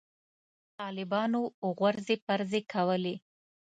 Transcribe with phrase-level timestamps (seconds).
[0.79, 1.41] طالبانو
[1.77, 3.15] غورځې پرځې کولې.